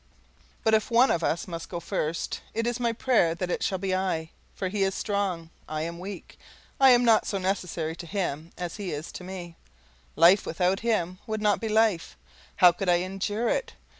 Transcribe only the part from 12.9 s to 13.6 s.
endure